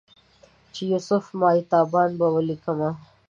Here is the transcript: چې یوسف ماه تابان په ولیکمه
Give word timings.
چې 0.73 0.81
یوسف 0.91 1.23
ماه 1.39 1.59
تابان 1.71 2.09
په 2.19 2.27
ولیکمه 2.35 2.89